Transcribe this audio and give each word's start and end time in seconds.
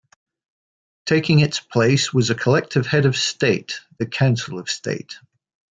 Taking 1.05 1.41
its 1.41 1.59
place 1.59 2.11
was 2.11 2.31
a 2.31 2.33
collective 2.33 2.87
head 2.87 3.05
of 3.05 3.15
state, 3.15 3.81
the 3.99 4.07
Council 4.07 4.57
of 4.57 4.67
State. 4.67 5.19